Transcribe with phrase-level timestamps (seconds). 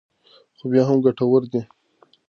[0.57, 1.61] خو بیا هم ګټورې دي.